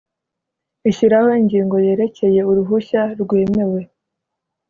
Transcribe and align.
ishyiraho 0.89 1.29
ingingo 1.41 1.75
yerekeye 1.85 2.41
uruhushya 2.49 3.01
rwemewe 3.21 3.81